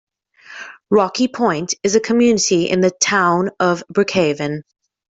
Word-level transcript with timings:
Rocky 0.89 1.27
Point 1.27 1.75
is 1.83 1.93
a 1.95 1.99
community 1.99 2.67
in 2.67 2.81
the 2.81 2.89
Town 2.89 3.51
of 3.59 3.83
Brookhaven. 3.93 4.63